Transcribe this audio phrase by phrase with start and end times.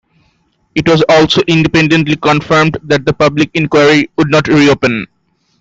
[0.73, 5.05] It was also independently confirmed that the public inquiry would not reopen.